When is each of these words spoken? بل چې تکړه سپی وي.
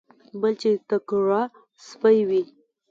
بل 0.41 0.53
چې 0.61 0.69
تکړه 0.89 1.41
سپی 1.87 2.17
وي. 2.27 2.43